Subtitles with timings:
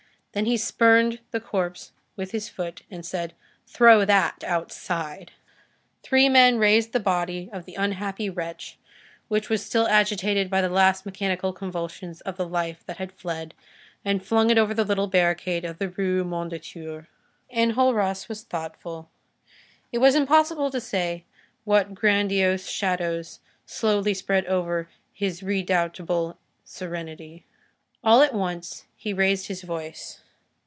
[0.33, 3.33] Then he spurned the corpse with his foot and said:—
[3.67, 5.31] "Throw that outside."
[6.03, 8.77] Three men raised the body of the unhappy wretch,
[9.27, 13.53] which was still agitated by the last mechanical convulsions of the life that had fled,
[14.05, 17.07] and flung it over the little barricade into the Rue Mondétour.
[17.53, 19.09] Enjolras was thoughtful.
[19.91, 21.25] It is impossible to say
[21.65, 27.47] what grandiose shadows slowly spread over his redoubtable serenity.
[28.03, 30.19] All at once he raised his voice.